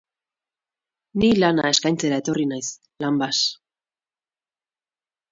[1.23, 2.69] Ni lana eskaintzera etorri naiz,
[3.05, 3.43] Lanbas.